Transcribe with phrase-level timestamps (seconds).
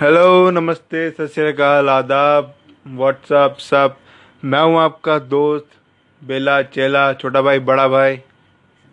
[0.00, 2.54] Hello नमस्ते सत श्रीकाल आदाब
[2.86, 3.96] व्हाट्सअप सब।
[4.44, 5.66] मैं हूँ आपका दोस्त,
[6.22, 8.20] बेला, चेला, छोटा भाई, बड़ा भाई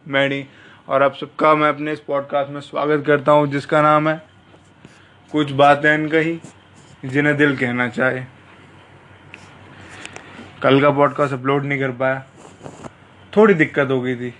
[0.07, 0.47] मैनी
[0.89, 4.21] और आप सबका मैं अपने इस पॉडकास्ट में स्वागत करता हूँ, जिसका नाम है
[5.31, 6.39] कुछ बातें कही,
[7.05, 8.23] जिन्हें दिल कहना चाहे।
[10.63, 12.23] कल का पॉडकास्ट अपलोड नहीं कर पाया।
[13.37, 14.33] थोड़ी दिक्कत हो गई थी।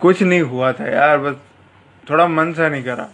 [0.00, 1.36] कुछ नहीं हुआ था यार, बस
[2.10, 3.08] थोड़ा मन सा नहीं करा।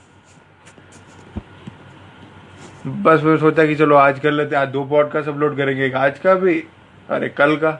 [2.87, 6.19] बस फिर सोचा कि चलो आज कर लेते आज दो पॉडकास्ट अपलोड करेंगे, एक आज
[6.19, 6.65] का भी
[7.09, 7.71] अरे कल का।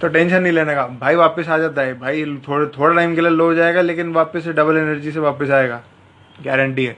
[0.00, 3.20] तो टेंशन नहीं लेने का। भाई वापस आ जाता है। भाई थोड़े, थोड़ा टाइम के
[3.20, 5.82] लिए लो हो जाएगा, लेकिन वापस से डबल एनर्जी से वापस आएगा।
[6.44, 6.96] गारंटी है।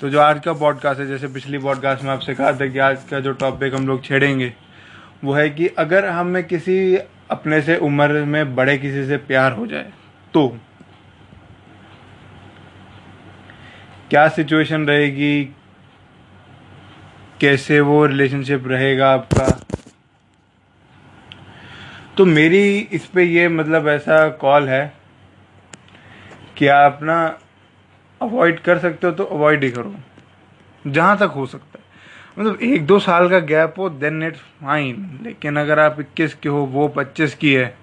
[0.00, 3.04] तो जो आज का पॉडकास्ट है, जैसे पिछली पॉडकास्ट में आपसे कहा था कि आज
[3.10, 4.52] का जो टॉपिक हम लोग छेड़ेंगे,
[5.24, 6.96] वो है कि अगर हमें किसी
[7.30, 9.92] अपने से उम्र में बड़े किसी से प्यार हो जाए
[10.34, 10.58] तो
[14.10, 15.44] क्या सिचुएशन रहेगी?
[17.40, 19.48] कैसे वो रिलेशनशिप रहेगा आपका?
[22.16, 24.92] तो मेरी इस पे ये मतलब ऐसा कॉल है
[26.56, 27.38] कि आप ना
[28.22, 29.94] अवॉइड कर सकते हो तो अवॉइड ही करो।
[30.86, 31.84] जहाँ तक हो सकता है।
[32.38, 36.48] मतलब एक दो साल का गैप हो देन इट्स फाइन लेकिन अगर आप इक्कीस के
[36.48, 37.74] हो, वो पच्चीस की है,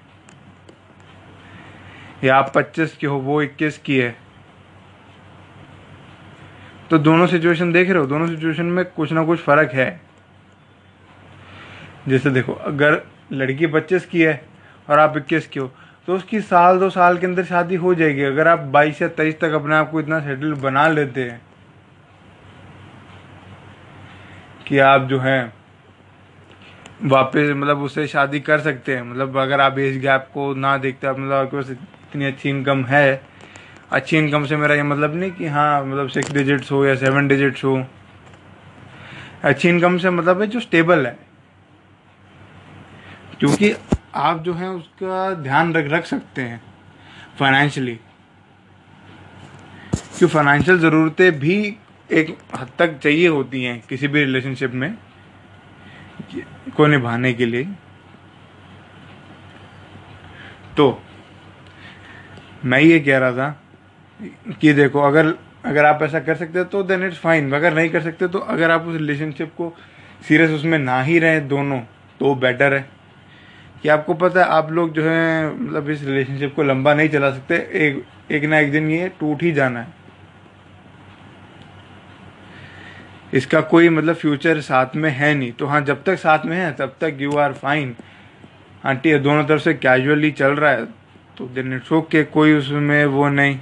[2.23, 4.26] या आप पच्चीस के हो, वो इक्कीस की है
[6.89, 9.89] तो दोनों सिचुएशन देख रहे हो, दोनों सिचुएशन में कुछ ना कुछ फ़र्क है।
[12.07, 13.01] जैसे देखो, अगर
[13.33, 14.41] लड़की पच्चीस की है
[14.87, 15.71] और आप इक्कीस की हो
[16.07, 19.39] तो उसकी साल दो साल के अंदर शादी हो जाएगी। अगर आप बाईस या तेईस
[19.39, 21.41] तक अपने आप को इतना सेटल बना लेते हैं
[24.67, 25.53] कि आप जो है,
[27.03, 31.11] वापस मतलब उससे शादी कर सकते हैं। मतलब अगर आप एज गैप को ना देखते
[31.11, 33.21] मतलब आपके पास इतनी अच्छी इनकम है
[33.91, 37.27] अच्छी इनकम से मेरा ये मतलब नहीं कि हाँ मतलब सिक्स डिजिट्स हो या सेवन
[37.27, 37.75] डिजिट्स हो।
[39.43, 41.17] अच्छी इनकम से मतलब है जो स्टेबल है।
[43.39, 43.73] क्योंकि
[44.15, 46.61] आप जो है, उसका ध्यान रख रख सकते हैं
[47.39, 47.93] फाइनेंशियली
[50.17, 51.77] क्योंकि फाइनेंशियल ज़रूरतें भी
[52.09, 54.97] एक हद तक चाहिए होती हैं किसी भी रिलेशनशिप में,
[56.75, 57.63] को निभाने के लिए।
[60.77, 61.01] तो
[62.65, 63.49] मैं ये कह रहा था
[64.61, 65.33] कि देखो, अगर
[65.65, 68.39] अगर आप ऐसा कर सकते हो तो देन इट्स फाइन अगर नहीं कर सकते तो
[68.39, 69.73] अगर आप उस रिलेशनशिप को
[70.27, 71.79] सीरियस उसमें ना ही रहें दोनों
[72.19, 72.85] तो बेटर है।
[73.83, 77.31] कि आपको पता है, आप लोग जो है मतलब इस रिलेशनशिप को लंबा नहीं चला
[77.31, 79.95] सकते। एक एक ना एक दिन ये टूट ही जाना है।
[83.33, 86.71] इसका कोई मतलब फ्यूचर साथ में है नहीं। तो हाँ जब तक साथ में है,
[86.73, 87.95] तब तक यू आर फाइन
[88.85, 90.85] आंटी दोनों तरफ़ से कैजुअली चल रहा है
[91.37, 93.59] तो देन इट्स ओके कोई उसमें वो नहीं।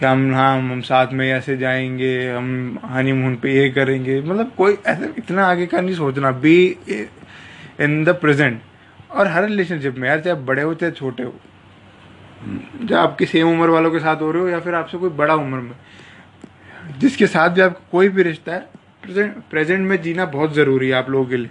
[0.00, 4.76] कि हम हाँ हम साथ में ऐसे जाएँगे, हम हनीमून पे ये करेंगे। मतलब कोई
[4.86, 6.76] ऐसे इतना आगे का नहीं सोचना। बी
[7.80, 8.60] इन द प्रेजेंट
[9.10, 11.34] और हर रिलेशनशिप में यार, चाहे बड़े हो, चाहे छोटे हो।
[12.88, 15.34] चाहे आपकी सेम उम्र वालों के साथ हो रहे हो, या फिर आपसे कोई बड़ा
[15.34, 15.76] उम्र में।
[16.98, 18.60] जिसके साथ भी आपका कोई भी रिश्ता है
[19.02, 21.50] प्रेजेंट प्रेजेंट में जीना बहुत ज़रूरी है आप लोगों के लिए।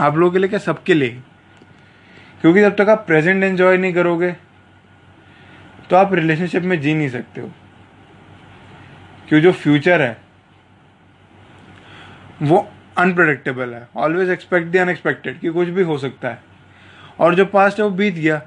[0.00, 0.58] आप लोगों के लिए क्या?
[0.58, 1.20] सबके लिए।
[2.40, 4.36] क्योंकि जब तक आप प्रेजेंट एंजॉय नहीं करोगे
[5.90, 7.50] तो आप रिलेशनशिप में जी नहीं सकते हो।
[9.28, 10.16] क्यों जो फ्यूचर है,
[12.42, 12.68] वो
[12.98, 16.42] अनप्रडिक्टेबल है। ऑलवेज एक्सपेक्ट द अनएक्सपेक्टेड कि कुछ भी हो सकता है।
[17.20, 18.38] और जो पास्ट है, वो बीत गया।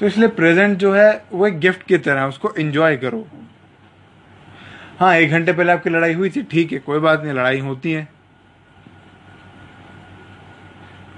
[0.00, 3.26] तो इसलिए प्रेजेंट जो है, वो एक गिफ्ट की तरह है, उसको एंजॉय करो।
[4.98, 7.92] हाँ एक घंटे पहले आपकी लड़ाई हुई थी, ठीक है, कोई बात नहीं, लड़ाई होती
[7.92, 8.08] है।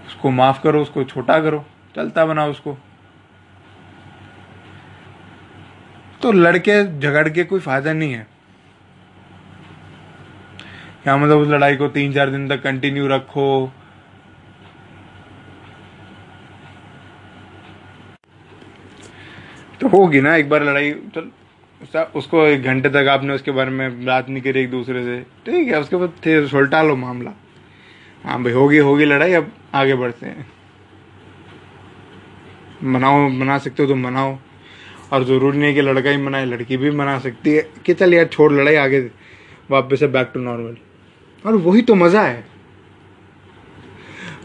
[0.06, 2.78] उसको माफ़ करो, उसको छोटा करो, चलता बनाओ उसको।
[6.22, 8.26] तो लड़के झगड़ के कोई फ़ायदा नहीं है।
[11.02, 13.72] क्या मतलब उस लड़ाई को तीन चार दिन तक कंटिन्यू रखो?
[19.80, 21.30] तो होगी ना, एक बार लड़ाई चल
[22.16, 25.68] उसको एक घंटे तक आपने उसके बारे में बात नहीं करी एक दूसरे से। ठीक
[25.68, 27.32] है, उसके बाद फिर सुलटा लो मामला।
[28.24, 30.46] हाँ भाई, होगी होगी लड़ाई, अब आगे बढ़ते हैं।
[32.84, 34.38] मनाओ, मना सकते हो तो मनाओ।
[35.12, 38.26] और ज़रूरी नहीं कि लड़का ही मनाए, लड़की भी मना सकती है कि चल यार
[38.26, 39.00] छोड़, लड़ाई आगे
[39.70, 40.76] वापस से बैक टू नॉर्मल
[41.44, 42.44] और वही तो मज़ा है।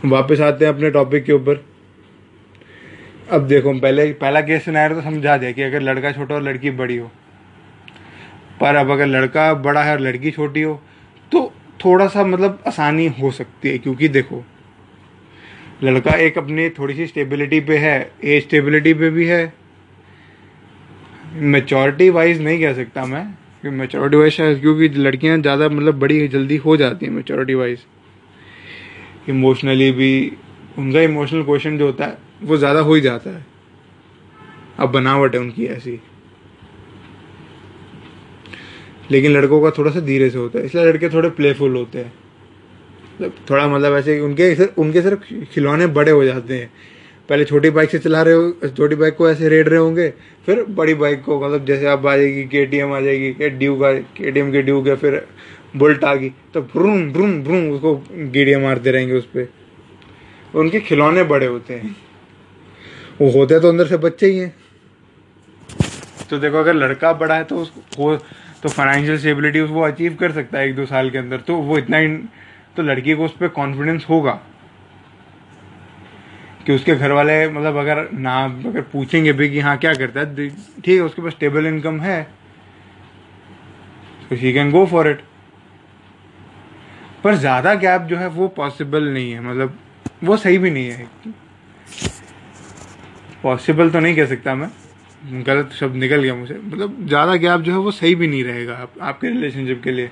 [0.06, 1.64] वापस आते हैं अपने टॉपिक के ऊपर।
[3.30, 6.72] अब देखो, पहले, पहला केस सुनाया तो समझा दिया कि अगर लड़का छोटा और लड़की
[6.72, 7.12] बड़ी हो।
[8.60, 10.74] पर अब अगर लड़का बड़ा है और लड़की छोटी हो
[11.32, 14.44] तो थोड़ा सा मतलब आसानी हो सकती है, क्योंकि देखो,
[15.84, 19.54] लड़का एक अपनी थोड़ी सी स्टेबिलिटी पे है एज स्टेबिलिटी पे भी है
[21.38, 26.56] मेचोरिटी वाइज नहीं कह सकता मैं मेचोरिटी वाइज शायद क्योंकि लड़कियाँ ज़्यादा मतलब बड़ी जल्दी
[26.58, 27.80] हो जाती हैं मेचोरिटी वाइज
[29.30, 30.12] इमोशनली भी
[30.80, 33.46] उनका इमोशनल क्वेश्चन जो होता है वो ज़्यादा हो ही जाता है।
[34.80, 36.00] अब बनावट है उनकी ऐसी।
[39.12, 42.14] लेकिन लड़कों का थोड़ा सा धीरे से होता है इसलिए लड़के थोड़े प्लेफुल होते हैं।
[43.16, 46.72] मतलब थोड़ा मतलब ऐसे उनके सर, उनके सिर्फ़ खिलौने बड़े हो जाते हैं।
[47.30, 50.10] पहले छोटी बाइक से चला रहे हो छोटी बाइक को ऐसे रेड रहे होंगे,
[50.46, 53.50] फिर बड़ी बाइक को मतलब जैसे अब आ जाएगी के टी एम आ जाएगी के
[53.50, 55.26] ड्यू का के टी एम की ड्यू का फिर
[55.76, 59.48] बुलट आ गई तो भ्रूम भ्रूम भ्रूम उसको गीड़ियाँ मारते रहेंगे उस पर
[60.54, 61.96] उनके खिलौने बड़े होते हैं।
[63.22, 64.56] वो होते तो अंदर से बच्चे ही हैं।
[66.30, 68.16] तो देखो, अगर लड़का बड़ा है तो उसको
[68.64, 71.78] तो फाइनेंशियल स्टेबिलिटी वो अचीव कर सकता है एक दो साल के अंदर तो वो
[71.78, 72.08] इतना ही
[72.78, 74.40] तो लड़की को उस पर कॉन्फिडेंस होगा।
[76.68, 80.36] कि उसके घर वाले मतलब अगर ना अगर पूछेंगे भी कि हाँ क्या करता है
[80.36, 82.22] ठीक है उसके पास स्टेबल इनकम है
[84.30, 85.22] तो she can go for it
[87.24, 89.78] पर ज़्यादा गैप जो है वो पॉसिबल नहीं है मतलब
[90.24, 91.08] वो सही भी नहीं है।
[93.44, 94.70] पॉसिबल तो नहीं कह सकता मैं
[95.48, 98.74] गलत शब्द निकल गया मुझे। मतलब ज़्यादा गैप जो है वो सही भी नहीं रहेगा
[98.74, 100.10] आप, आपके रिलेशनशिप के लिए।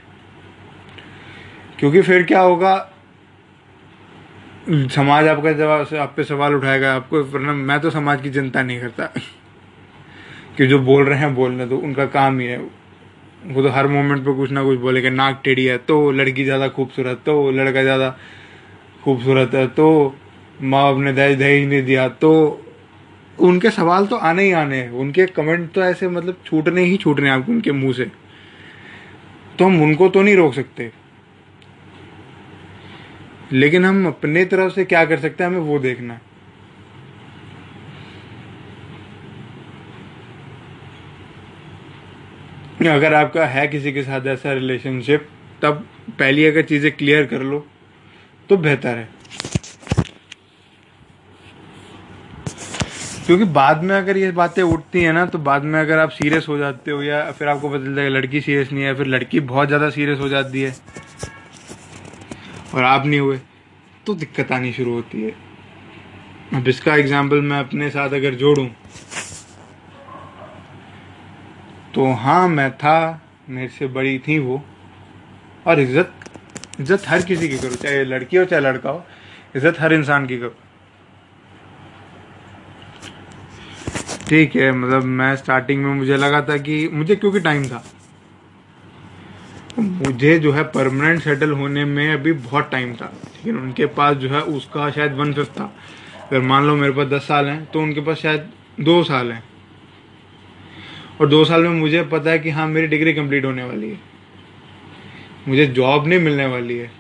[1.80, 2.76] क्योंकि फिर क्या होगा
[4.68, 8.80] समाज आपका जवाब आप पे सवाल उठाएगा आपको, वरना मैं तो समाज की चिंता नहीं
[8.82, 9.10] करता।
[10.58, 14.24] कि जो बोल रहे हैं बोलने तो उनका काम ही है। वो तो हर मोमेंट
[14.26, 18.10] पे कुछ ना कुछ बोलेगा, नाक टेढ़ी है तो लड़की ज़्यादा खूबसूरत तो लड़का ज़्यादा
[19.04, 20.16] खूबसूरत है तो
[20.62, 22.32] माँ बाप ने दहेज दहेज नहीं दिया तो
[23.38, 27.30] उनके सवाल तो आने ही आने हैं। उनके कमेंट तो ऐसे मतलब छूटने ही छूटने
[27.30, 28.12] आपको, उनके मुँह से।
[29.60, 30.92] तो हम उनको तो नहीं रोक सकते।
[33.56, 35.50] लेकिन हम अपने तरफ़ से क्या कर सकते हैं?
[35.52, 36.22] हमें वो देखना है।
[42.88, 45.28] अगर आपका है किसी के साथ ऐसा रिलेशनशिप
[45.62, 45.86] तब
[46.20, 47.66] पहली अगर चीज़ें क्लियर कर लो
[48.50, 49.08] तो बेहतर है।
[53.26, 56.48] क्योंकि बाद में अगर ये बातें उठती हैं ना तो बाद में अगर आप सीरियस
[56.48, 59.40] हो जाते हो या फिर आपको पता चलता है लड़की सीरियस नहीं है, फिर लड़की
[59.42, 60.72] बहुत ज़्यादा सीरियस हो जाती है
[62.76, 63.40] और आप नहीं हुए
[64.08, 65.34] तो दिक्कत आनी शुरू होती है।
[66.54, 68.68] अब इसका एग्ज़ाम्पल मैं अपने साथ अगर जोड़ूं
[71.94, 74.62] तो हाँ मैं था, मेरे से बड़ी थी वो।
[75.66, 76.14] और इज़्ज़त
[76.80, 79.04] इज़्ज़त हर किसी की करो, चाहे लड़की हो, चाहे लड़का हो,
[79.56, 80.56] इज़्ज़त हर इंसान की करो।
[84.30, 87.84] ठीक है मतलब मैं स्टार्टिंग में मुझे लगा था कि, मुझे क्योंकि टाइम था।
[89.80, 94.30] मुझे जो है परमानेंट सेटल होने में अभी बहुत टाइम था। लेकिन उनके पास जो
[94.30, 95.74] है उसका शायद वन फिफ्थ था।
[96.24, 98.50] अगर मान लो मेरे पास दस साल हैं तो उनके पास शायद
[98.82, 99.44] दो साल हैं।
[101.22, 104.00] और दो साल में मुझे पता है कि हाँ मेरी डिग्री कंप्लीट होने वाली है।
[105.48, 106.92] मुझे जॉब नहीं मिलने वाली है।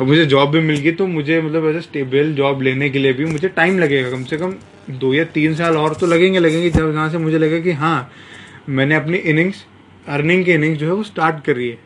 [0.00, 3.12] और मुझे जॉब भी मिल गई तो मुझे मतलब ऐसे स्टेबल जॉब लेने के लिए
[3.12, 4.54] भी मुझे टाइम लगेगा। कम से कम
[4.90, 8.10] दो या तीन साल और तो लगेंगे लगेंगे जब जहाँ से मुझे लगेगा कि हाँ
[8.68, 9.64] मैंने अपनी इनिंग्स
[10.08, 11.78] अर्निंग की इनिंग्स जो है वो स्टार्ट कर रही है।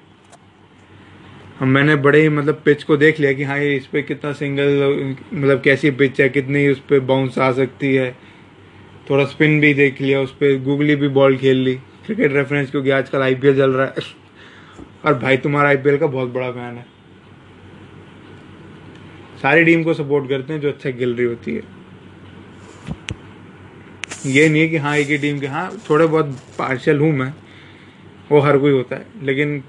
[1.59, 4.33] हम मैंने बड़े ही मतलब पिच को देख लिया कि हाँ ये इस पर कितना
[4.33, 8.17] सिंगल मतलब कैसी पिच है, कितनी उस पर बाउंस आ सकती है।
[9.11, 12.91] थोड़ा स्पिन भी देख लिया, उस पर गूगली भी बॉल खेल ली क्रिकेट रेफरेंस क्योंकि
[12.91, 13.95] आजकल आईपीएल चल रहा है।
[15.05, 16.87] और भाई, तुम्हारा आईपीएल का बहुत बड़ा फ़ैन है।
[19.43, 21.63] सारी टीम को सपोर्ट करते हैं, जो अच्छा खेल रही होती है।
[24.27, 27.33] ये नहीं है कि हाँ एक ही टीम के हाँ थोड़े बहुत पार्शल हूँ मैं
[28.31, 29.63] वो हर कोई होता है। लेकिन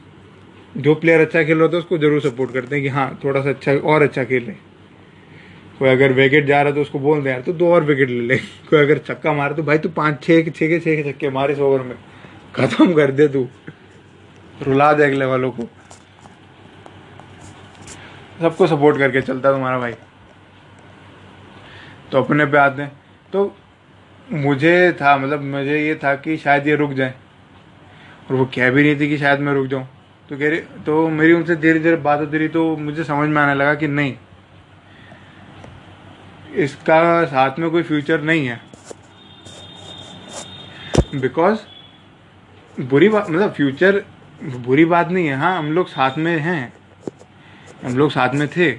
[0.78, 3.42] जो प्लेयर अच्छा खेल रहा होता है, उसको ज़रूर सपोर्ट करते हैं कि हाँ थोड़ा
[3.42, 4.52] सा अच्छा और अच्छा खेले
[5.80, 8.10] कोई अगर विकेट जा रहा है तो उसको बोल दे यार तो दो और विकेट
[8.10, 8.38] ले ले।
[8.70, 11.60] कोई अगर छक्का मारे तो भाई तू पाँच छः छः के छः छक्के मारे इस
[11.60, 11.96] ओवर में।
[12.56, 13.48] खत्म कर दे तू।
[14.62, 15.64] रुला दे अगले वालों को।
[18.42, 19.94] सबको सपोर्ट करके चलता तुम्हारा भाई।
[22.12, 22.92] तो अपने पे आते हैं।
[23.34, 23.56] तो
[24.28, 27.14] मुझे था मतलब मुझे ये था कि शायद ये रुक जाए।
[28.30, 29.88] और वो कह भी नहीं थी कि शायद मैं रुक जाऊँ।
[30.30, 33.42] तो कह रही तो मेरी उनसे धीरे धीरे बात होती रही तो मुझे समझ में
[33.42, 34.16] आने लगा कि नहीं।
[36.56, 38.62] इसका साथ में कोई फ्यूचर नहीं है।
[41.16, 41.60] बिकॉज़
[42.82, 44.04] बुरी बात मतलब फ्यूचर
[44.44, 46.74] बुरी बात नहीं है। हाँ हम लोग साथ में हैं।
[47.86, 48.72] हम लोग साथ में थे।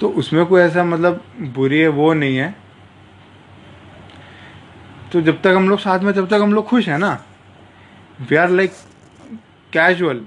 [0.00, 2.61] तो उसमें कोई ऐसा मतलब बुरी है, वो नहीं है।
[5.12, 7.12] तो जब तक हम लोग साथ में जब तक हम लोग खुश हैं ना।
[8.20, 8.72] वी आर लाइक
[9.72, 10.24] कैजुअल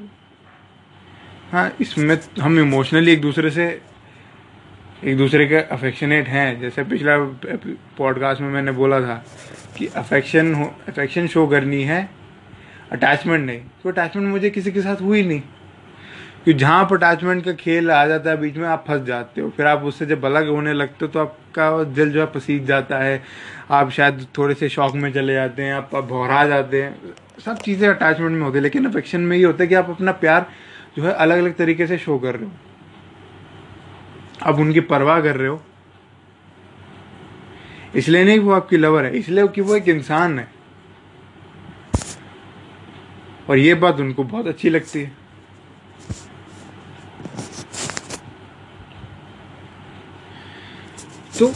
[1.52, 3.66] हाँ इसमें हम इमोशनली एक दूसरे से,
[5.04, 7.18] एक दूसरे के अफेक्शनेट हैं। जैसे पिछला
[7.98, 9.24] पॉडकास्ट में मैंने बोला था
[9.78, 12.10] कि अफेक्शन हो अफेक्शन शो करनी है
[12.92, 15.42] अटैचमेंट नहीं। तो अटैचमेंट मुझे किसी के साथ हुई नहीं।
[16.54, 19.66] जहाँ पर अटैचमेंट का खेल आ जाता है, बीच में आप फंस जाते हो। फिर
[19.66, 23.22] आप उससे जब अलग होने लगते हो तो आपका दिल जो है पसीज जाता है।
[23.72, 27.14] आप शायद थोड़े से शौक में चले जाते हैं, आप भौरा जाते हैं।
[27.46, 30.12] सब चीज़ें अटैचमेंट में होती है, लेकिन अफेक्शन में ये होता है कि आप अपना
[30.14, 30.46] प्यार
[30.98, 32.52] जो है अलग अलग तरीके से शो कर रहे हो।
[34.44, 35.62] आप उनकी परवाह कर रहे हो।
[37.96, 40.48] इसलिए नहीं वो आपकी लवर है, इसलिए कि वो एक इंसान है।
[43.50, 45.25] और ये बात उनको बहुत अच्छी लगती है।
[51.40, 51.52] तो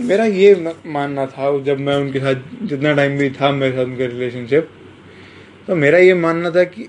[0.00, 0.54] मेरा ये
[0.86, 4.68] मानना था, जब मैं उनके साथ जितना टाइम भी था, मेरे साथ उनका रिलेशनशिप
[5.66, 6.88] तो मेरा ये मानना था कि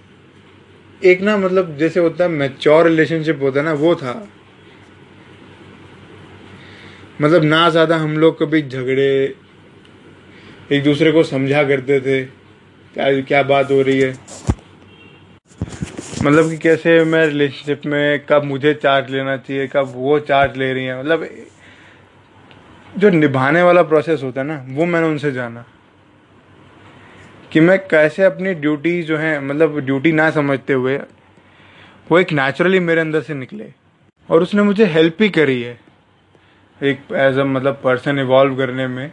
[1.01, 4.27] एक ना मतलब जैसे होता है मैच्योर रिलेशनशिप होता है ना, वो था।
[7.22, 9.36] मतलब ना ज़्यादा हम लोग कभी झगड़े,
[10.72, 12.24] एक दूसरे को समझा करते थे,
[12.96, 14.13] क्या क्या बात हो रही है।
[16.24, 20.74] मतलब कि कैसे मैं रिलेशनशिप में कब मुझे चार्ज लेना चाहिए, कब वो चार्ज ले
[20.74, 21.29] रही है। मतलब
[22.98, 25.65] जो निभाने वाला प्रोसेस होता है ना, वो मैंने उनसे जाना।
[27.51, 30.98] कि मैं कैसे अपनी ड्यूटी जो है मतलब ड्यूटी ना समझते हुए,
[32.12, 33.74] वो एक नेचुरली मेरे अंदर से निकले।
[34.32, 35.79] और उसने मुझे हेल्प ही करी है।
[36.84, 39.12] एक एज अ मतलब पर्सन इवॉल्व करने में,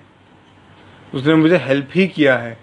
[1.14, 2.58] उसने मुझे हेल्प ही किया है।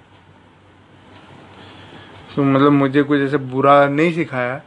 [2.35, 4.61] तो मतलब मुझे कुछ ऐसे बुरा नहीं सिखाया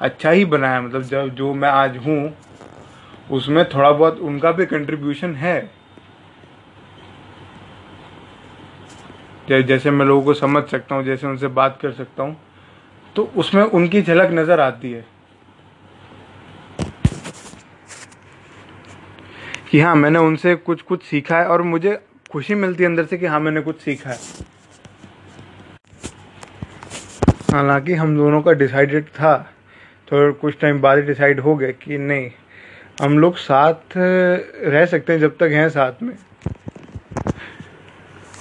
[0.00, 2.36] अच्छा ही बनाया। मतलब जब जो मैं आज हूँ,
[3.30, 5.79] उसमें थोड़ा बहुत उनका भी कंट्रीब्यूशन है।
[9.48, 12.36] जैसे मैं लोगों को समझ सकता हूँ, जैसे उनसे बात कर सकता हूँ
[13.16, 15.04] तो उसमें उनकी झलक नज़र आती है।
[19.70, 21.98] कि हाँ मैंने उनसे कुछ कुछ सीखा है और मुझे
[22.32, 24.18] खुशी मिलती है अंदर से कि हाँ मैंने कुछ सीखा है।
[27.52, 29.36] हालाँकि हम दोनों का डिसाइडेड था
[30.08, 32.30] तो कुछ टाइम बाद डिसाइड हो गया कि नहीं,
[33.02, 36.14] हम लोग साथ रह सकते हैं जब तक हैं साथ में।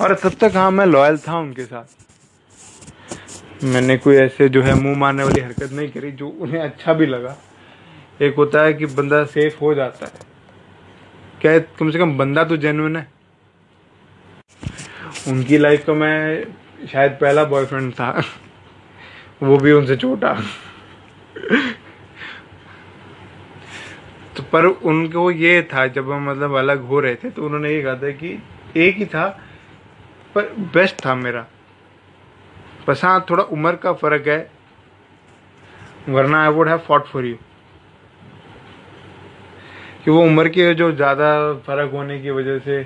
[0.01, 4.97] और तब तक हाँ मैं लॉयल था उनके साथ। मैंने कोई ऐसे जो है मुँह
[4.97, 7.35] मारने वाली हरकत नहीं करी, जो उन्हें अच्छा भी लगा।
[8.21, 10.11] एक होता है कि बंदा सेफ़ हो जाता है।
[11.41, 13.07] क्या कम से कम बंदा तो जेनुइन है?
[15.27, 16.43] उनकी लाइफ का मैं
[16.91, 18.23] शायद पहला बॉयफ्रेंड था।
[19.43, 20.33] वो भी उनसे छोटा।
[24.35, 27.81] तो पर उनको ये था, जब हम मतलब अलग हो रहे थे तो उन्होंने ये
[27.81, 28.41] कहा था कि
[28.77, 29.27] एक ही था
[30.35, 31.45] पर बेस्ट था मेरा।
[32.87, 34.39] बस हाँ थोड़ा उम्र का फ़र्क है,
[36.09, 37.35] वरना I would have fought for you
[40.05, 42.81] कि वो उम्र के जो ज़्यादा फ़र्क होने की वजह से,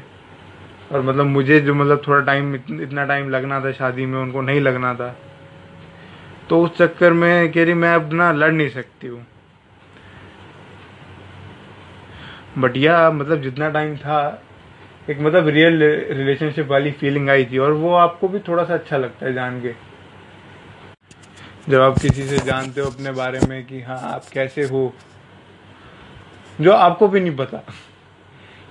[0.92, 4.62] और मतलब मुझे जो मतलब थोड़ा टाइम इतना टाइम लगना था शादी में, उनको नहीं
[4.62, 5.16] लगना था।
[6.50, 9.26] तो उस चक्कर में कह रही, मैं अब ना लड़ नहीं सकती हूँ।
[12.58, 14.20] बट या मतलब जितना टाइम था
[15.10, 18.98] एक मतलब रियल रिलेशनशिप वाली फीलिंग आई थी और वो आपको भी थोड़ा सा अच्छा
[18.98, 19.74] लगता है जान के।
[21.70, 24.94] जब आप किसी से जानते हो अपने बारे में कि हाँ आप कैसे हो,
[26.62, 27.58] जो आपको भी नहीं पता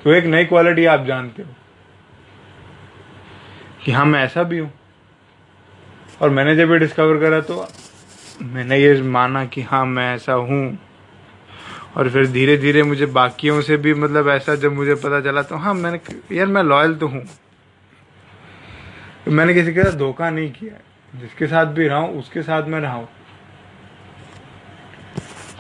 [0.04, 1.48] तो एक नई क्वालिटी आप जानते हो
[3.84, 4.70] कि हाँ मैं ऐसा भी हूँ।
[6.20, 7.66] और मैंने जब ये डिस्कवर करा तो
[8.42, 10.78] मैंने ये माना कि हाँ मैं ऐसा हूँ।
[11.96, 15.56] और फिर धीरे धीरे मुझे बाकियों से भी मतलब ऐसा जब मुझे पता चला तो
[15.56, 16.00] हाँ मैंने
[16.36, 17.22] यार मैं लॉयल तो हूँ।
[19.28, 20.78] मैंने किसी के साथ धोखा नहीं किया
[21.12, 23.08] जिसके साथ भी रहा हूँ, उसके साथ मैं रहा हूँ।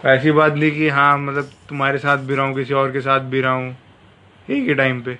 [0.06, 3.20] ऐसी बात नहीं कि हाँ मतलब तुम्हारे साथ भी रहा हूँ, किसी और के साथ
[3.20, 3.76] भी रहा हूँ।
[4.48, 5.18] एक ही टाइम पे।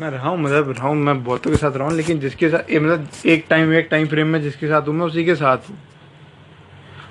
[0.00, 2.70] मैं रहा हूँ मतलब रहा हूँ, मैं बहुतों के साथ रहा हूँ, लेकिन जिसके साथ
[2.72, 5.78] मतलब एक टाइम एक टाइम फ्रेम में जिसके साथ हूँ, मैं उसी के साथ हूँ।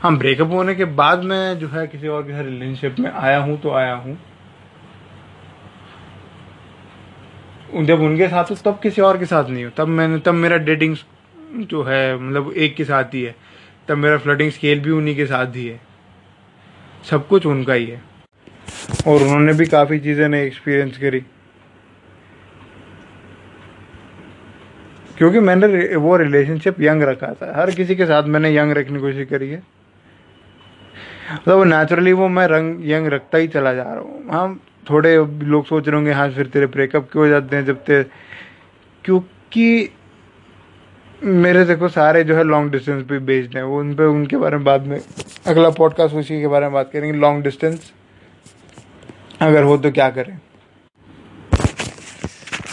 [0.01, 3.37] हाँ ब्रेकअप होने के बाद मैं जो है किसी और के साथ रिलेशनशिप में आया
[3.37, 4.17] हूँ तो आया हूँ।
[7.85, 10.57] जब उनके साथ हो, तब किसी और के साथ नहीं हो। तब मैंने, तब मेरा
[10.57, 10.95] डेटिंग
[11.55, 13.35] जो है मतलब एक के साथ ही है।
[13.87, 15.79] तब मेरा फ्लडिंग स्केल भी उन्हीं के साथ ही है।
[17.09, 18.01] सब कुछ उनका ही है।
[19.07, 21.19] और उन्होंने भी काफ़ी चीज़ें नई एक्सपीरियंस करी।
[25.17, 29.01] क्योंकि मैंने वो रिलेशनशिप यंग रखा था। हर किसी के साथ मैंने यंग रखने की
[29.01, 29.78] कोशिश करी है।
[31.31, 34.59] मतलब वो नेचुरली वो मैं रंग, यंग रखता ही चला जा रहा हूँ। हाँ
[34.89, 38.03] थोड़े लोग सोच रहे होंगे हाँ फिर तेरे ब्रेकअप क्यों हो जाते हैं जब तेरे
[39.05, 39.89] क्योंकि
[41.21, 44.57] मेरे देखो, सारे जो है लॉन्ग डिस्टेंस पे बेस्ड हैं। वो उन पे, उनके बारे
[44.57, 44.99] में बाद में,
[45.47, 47.91] अगला पॉडकास्ट उसी के बारे में बात करेंगे लॉन्ग डिस्टेंस
[49.41, 50.37] अगर हो तो क्या करें?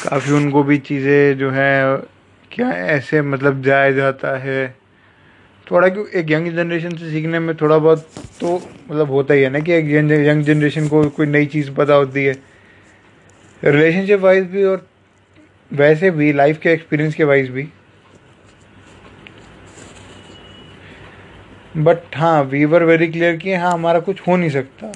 [0.02, 1.96] काफ़ी उनको भी चीज़ें जो है,
[2.52, 4.74] क्या ऐसे मतलब जाया जाता है।
[5.66, 8.06] थोड़ा क्यों एक यंग जनरेशन से सीखने में थोड़ा बहुत
[8.40, 11.94] तो मतलब होता ही है ना कि एक यंग जनरेशन को कोई नई चीज़ पता
[11.94, 12.34] होती है।
[13.62, 14.86] रिलेशनशिप वाइज भी और
[15.70, 17.68] वैसे भी लाइफ के एक्सपीरियंस के वाइज भी।
[21.76, 24.92] बट हाँ वी वर वेरी क्लियर कि हाँ हमारा कुछ हो नहीं सकता।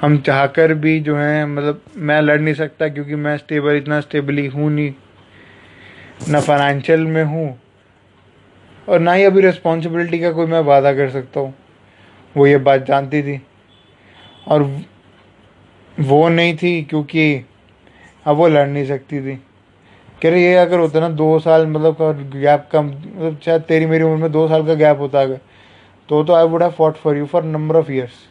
[0.00, 4.46] हम चाहकर भी जो है मतलब मैं लड़ नहीं सकता क्योंकि मैं स्टेबल इतना स्टेबली
[4.46, 4.92] हूँ नहीं।
[6.20, 7.58] ना फाइनेंशियल में हूँ
[8.88, 11.54] और ना ही अभी रिस्पॉन्सिबिलिटी का कोई मैं वादा कर सकता हूँ।
[12.34, 13.40] वो ये बात जानती थी।
[14.48, 14.62] और
[15.96, 17.44] वो नहीं थी क्योंकि
[18.26, 19.34] अब वो लड़ नहीं सकती थी।
[20.22, 24.04] कह रही, ये अगर होता ना दो साल मतलब गैप कम मतलब शायद तेरी मेरी
[24.04, 25.40] उम्र में दो साल का गैप होता अगर
[26.08, 28.26] तो तो I would have fought for you for number of years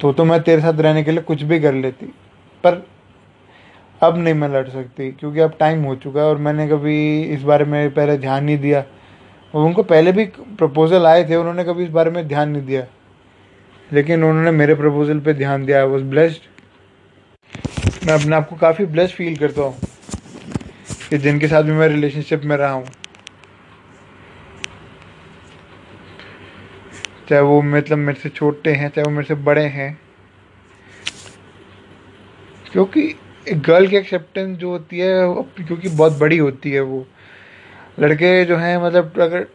[0.00, 2.06] तो तो मैं तेरे साथ रहने के लिए कुछ भी कर लेती।
[2.64, 2.82] पर
[4.06, 7.42] अब नहीं मैं लड़ सकती, क्योंकि अब टाइम हो चुका है और मैंने कभी इस
[7.42, 8.84] बारे में पहले ध्यान नहीं दिया।
[9.54, 10.24] और उनको पहले भी
[10.58, 12.86] प्रपोज़ल आए थे, उन्होंने कभी इस बारे में ध्यान नहीं दिया।
[13.92, 16.42] लेकिन उन्होंने मेरे प्रपोज़ल पे ध्यान दिया। आई वॉज़ ब्लेस्ड
[18.06, 19.76] मैं अपने आप को काफ़ी ब्लेस्ड फील करता हूँ
[21.10, 22.86] कि जिनके साथ भी मैं रिलेशनशिप में रहा हूँ।
[27.28, 30.00] चाहे वो मतलब मेरे से छोटे हैं, चाहे वो मेरे से बड़े हैं।
[32.72, 33.14] क्योंकि
[33.48, 37.06] गर्ल की एक्सेप्टेंस जो होती है, क्योंकि बहुत बड़ी होती है वो।
[38.00, 39.46] लड़के जो हैं मतलब अगर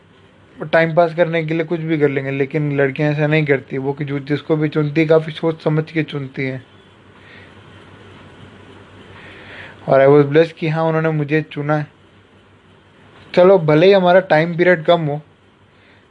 [0.73, 3.93] टाइम पास करने के लिए कुछ भी कर लेंगे, लेकिन लड़कियाँ ऐसा नहीं करती। वो
[3.93, 6.65] कि जो जिसको भी चुनती है, काफ़ी सोच समझ के चुनती हैं।
[9.87, 11.87] और आई वॉज़ ब्लेस कि हाँ उन्होंने मुझे चुना है।
[13.35, 15.21] चलो, भले ही हमारा टाइम पीरियड कम हो,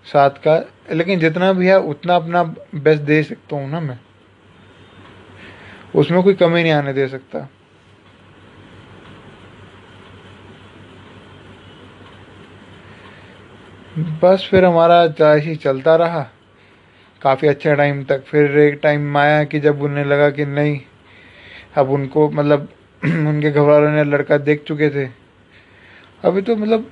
[0.04, 2.42] साथ का, लेकिन जितना भी है, उतना अपना
[2.74, 3.98] बेस्ट दे सकता हूँ ना मैं।
[5.94, 7.48] उसमें कोई कमी नहीं आने दे सकता।
[13.98, 16.20] बस फिर हमारा ही चलता रहा।
[17.22, 20.80] काफ़ी अच्छा टाइम तक फिर एक टाइम आया कि जब उन्हें लगा कि नहीं,
[21.76, 22.68] अब उनको मतलब
[23.04, 25.08] उनके घर वालों ने लड़का देख चुके थे।
[26.24, 26.90] अभी तो मतलब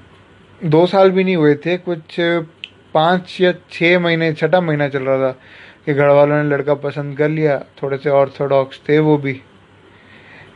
[0.65, 2.17] दो साल भी नहीं हुए थे, कुछ
[2.95, 5.37] पाँच या छः महीने, छठा महीना चल रहा था
[5.87, 9.41] कि घर वालों ने लड़का पसंद कर लिया, थोड़े से ऑर्थोडॉक्स थे वो भी।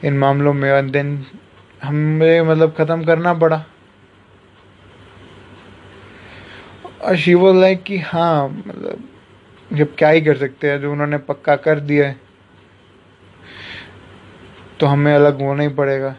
[0.05, 1.25] इन मामलों में और देन
[1.83, 3.65] हमें मतलब ख़त्म करना पड़ा।
[7.01, 9.09] और शी वॉज़ लाइक कि हाँ मतलब
[9.71, 12.19] जब क्या ही कर सकते हैं, जो उन्होंने पक्का कर दिया है
[14.81, 16.15] तो हमें अलग होना ही पड़ेगा।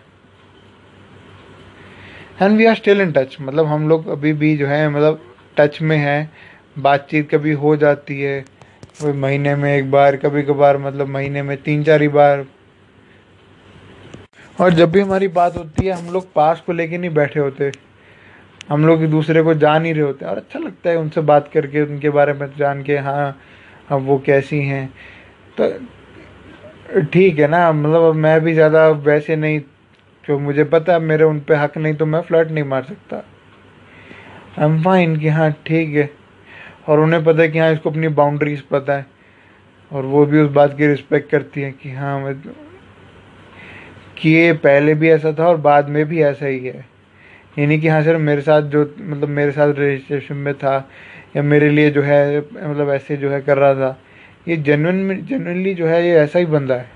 [2.42, 5.22] And we are still in touch मतलब हम लोग अभी भी जो है मतलब
[5.58, 6.32] टच में है,
[6.80, 8.40] बातचीत कभी हो जाती है,
[9.02, 12.46] कोई महीने में एक बार कभी कभार मतलब महीने में तीन चार ही बार।
[14.58, 17.72] और जब भी हमारी बात होती है, हम लोग पास को लेके नहीं बैठे होते।
[18.72, 21.48] हम लोग दूसरे को जान ही रहे होते हैं। और अच्छा लगता है उनसे बात
[21.54, 23.38] करके, उनके बारे में जान के हाँ
[23.90, 24.88] अब वो कैसी हैं।
[25.58, 29.60] तो ठीक है ना मतलब मैं भी ज़्यादा वैसे नहीं
[30.24, 33.18] जो मुझे पता है मेरे उन पर हक नहीं तो मैं फ्लर्ट नहीं मार सकता।
[34.58, 36.10] आई एम फाइन कि हाँ ठीक है।
[36.88, 39.06] और उन्हें पता है कि हाँ इसको अपनी बाउंड्रीज पता है।
[39.92, 42.36] और वो भी उस बात की रिस्पेक्ट करती है कि हाँ मैं
[44.18, 46.86] कि ये पहले भी ऐसा था और बाद में भी ऐसा ही है।
[47.60, 50.90] ये नहीं कि हाँ सर, मेरे साथ जो मतलब मेरे साथ रजिस्ट्रेशन में था,
[51.36, 53.98] या मेरे लिए जो है मतलब ऐसे जो है कर रहा था,
[54.48, 56.90] ये जेनुअन जेनुअनली जो है ये ऐसा ही बंदा है।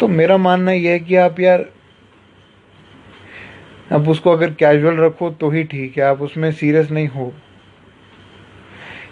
[0.00, 1.64] तो मेरा मानना यह है कि आप यार
[3.92, 7.32] अब उसको अगर कैजुअल रखो तो ही ठीक है, आप उसमें सीरियस नहीं हो।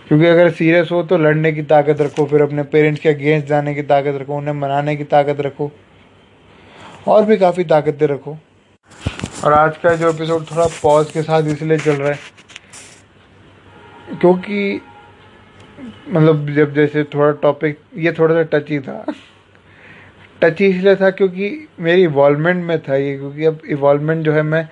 [0.08, 3.74] क्योंकि अगर सीरियस हो तो लड़ने की ताकत रखो, फिर अपने पेरेंट्स के अगेंस्ट जाने
[3.74, 5.70] की ताकत रखो, उन्हें मनाने की ताकत रखो,
[7.08, 8.36] और भी काफ़ी ताकतें रखो।
[9.44, 12.18] और आज का जो एपिसोड थोड़ा पॉज के साथ इसलिए चल रहा है,
[14.20, 14.80] क्योंकि
[16.08, 19.04] मतलब जब जैसे थोड़ा टॉपिक ये थोड़ा सा टची था।
[20.42, 24.68] टची इसलिए था क्योंकि मेरी इवॉल्वमेंट में था ये, क्योंकि अब इवॉल्वमेंट जो है मैं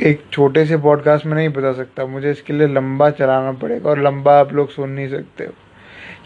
[0.00, 4.02] एक छोटे से पॉडकास्ट में नहीं बता सकता। मुझे इसके लिए लंबा चलाना पड़ेगा और
[4.02, 5.52] लंबा आप लोग सुन नहीं सकते हो।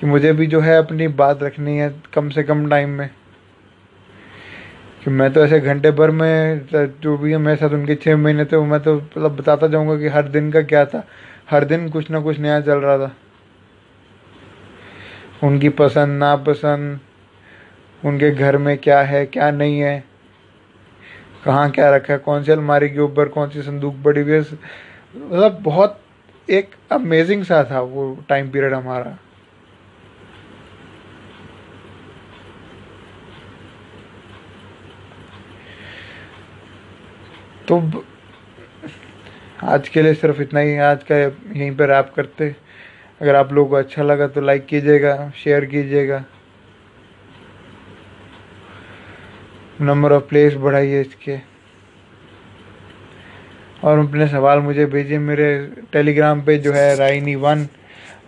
[0.00, 3.10] कि मुझे भी जो है अपनी बात रखनी है कम से कम टाइम में।
[5.04, 8.44] कि मैं तो ऐसे घंटे भर में, जो भी है मेरे साथ उनके छः महीने
[8.44, 11.06] थे मैं तो मतलब बताता जाऊँगा कि हर दिन का क्या था।
[11.50, 13.16] हर दिन कुछ ना कुछ नया चल रहा था।
[15.46, 17.00] उनकी पसंद, नापसंद,
[18.04, 20.09] उनके घर में क्या है, क्या नहीं है।
[21.44, 24.40] कहाँ क्या रखा है, कौन सी अलमारी के ऊपर, कौन सी संदूक पड़ी हुई है
[25.16, 26.00] मतलब बहुत
[26.48, 29.16] एक अमेजिंग सा था वो टाइम पीरियड हमारा।
[37.68, 38.04] तो
[39.64, 42.54] आज के लिए सिर्फ़ इतना ही, आज का यहीं पर रैप करते।
[43.20, 46.24] अगर आप लोगों को अच्छा लगा तो लाइक कीजिएगा शेयर कीजिएगा।
[49.80, 51.36] नंबर ऑफ़ प्लेस बढ़ाइए इसके।
[53.84, 55.56] और अपने सवाल मुझे भेजिए मेरे
[55.92, 57.66] टेलीग्राम पे जो है Raini one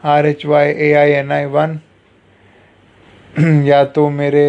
[0.05, 1.79] R H Y A I N I one
[3.67, 4.45] या तो मेरे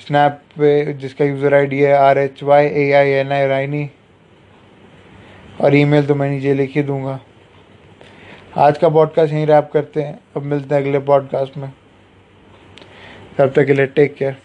[0.00, 3.90] स्नैप पे, जिसका यूज़र आईडी है R H Y A I N I Raini
[5.60, 7.18] और ईमेल तो मैं नीचे लिख ही दूँगा।
[8.58, 11.72] आज का पॉडकास्ट यहीं रैप करते हैं। अब मिलते हैं अगले पॉडकास्ट में।
[13.38, 14.36] तब तक के लिए टेक केयर